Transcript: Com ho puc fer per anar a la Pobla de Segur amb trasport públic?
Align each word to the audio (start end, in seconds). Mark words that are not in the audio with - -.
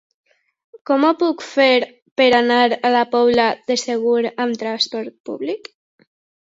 Com 0.89 1.03
ho 1.09 1.11
puc 1.19 1.43
fer 1.49 1.67
per 2.21 2.27
anar 2.39 2.59
a 2.73 2.91
la 2.99 3.05
Pobla 3.15 3.47
de 3.69 3.81
Segur 3.85 4.19
amb 4.33 4.63
trasport 4.65 5.19
públic? 5.31 5.73